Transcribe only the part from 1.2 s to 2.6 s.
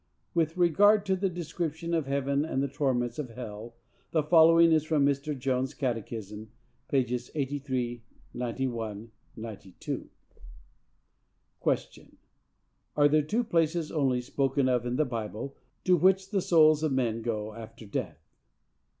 description of heaven